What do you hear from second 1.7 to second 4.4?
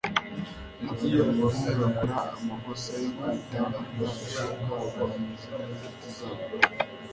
bakora amakosa yo kwita ubwato